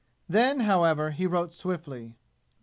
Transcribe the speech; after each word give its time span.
Then, 0.27 0.61
however, 0.61 1.11
he 1.11 1.27
wrote 1.27 1.53
swiftly. 1.53 2.15